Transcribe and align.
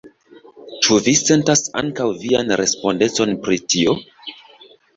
Ĉu 0.85 0.97
vi 1.07 1.13
sentas 1.19 1.63
ankaŭ 1.83 2.09
vian 2.23 2.55
respondecon 2.63 3.39
pri 3.47 3.63
tio? 3.75 3.97